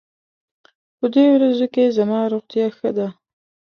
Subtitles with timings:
[0.97, 3.07] په دې ورځو کې زما روغتيا ښه ده.